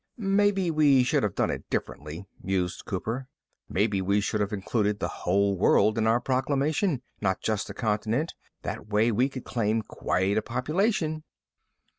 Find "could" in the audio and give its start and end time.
9.29-9.45